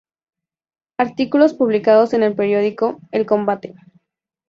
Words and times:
Artículos 0.97 1.53
publicados 1.53 2.13
en 2.15 2.23
el 2.23 2.35
periódico 2.35 2.97
El 3.11 3.27
Combate". 3.27 3.75